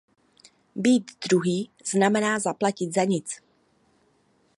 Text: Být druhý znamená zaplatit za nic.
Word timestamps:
Být 0.75 1.11
druhý 1.29 1.69
znamená 1.85 2.39
zaplatit 2.39 2.93
za 2.93 3.03
nic. 3.03 3.39